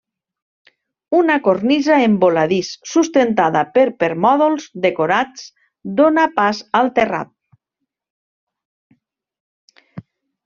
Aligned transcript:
Una 1.15 1.33
cornisa 1.47 1.97
en 2.05 2.13
voladís 2.23 2.69
sustentada 2.93 3.61
per 3.75 3.83
permòdols 4.05 4.65
decorats 4.87 5.45
dóna 6.01 6.25
pas 6.41 6.63
al 6.81 6.91
terrat. 6.97 7.33